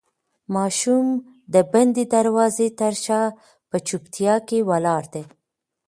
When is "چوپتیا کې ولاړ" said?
3.87-5.03